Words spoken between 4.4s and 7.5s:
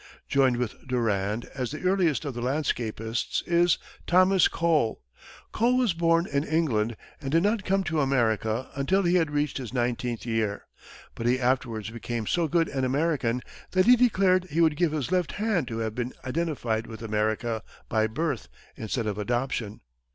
Cole. Cole was born in England and did